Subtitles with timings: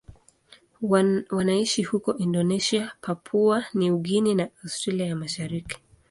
[1.31, 5.77] Wanaishi huko Indonesia, Papua New Guinea na Australia ya Mashariki.